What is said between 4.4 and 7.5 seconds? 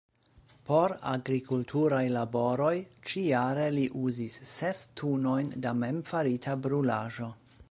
ses tunojn da memfarita brulaĵo.